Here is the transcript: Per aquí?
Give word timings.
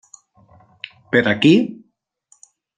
Per 1.13 1.23
aquí? 1.35 1.53